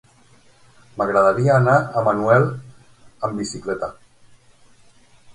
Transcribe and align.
M'agradaria 1.01 1.51
anar 1.57 1.75
a 1.99 2.01
Manuel 2.07 2.47
amb 3.27 3.37
bicicleta. 3.43 3.91